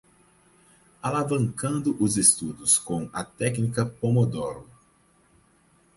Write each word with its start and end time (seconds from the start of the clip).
Alavancando 1.03 1.95
os 2.03 2.17
estudos 2.17 2.79
com 2.79 3.07
a 3.13 3.23
técnica 3.23 3.85
pomodoro 3.85 4.67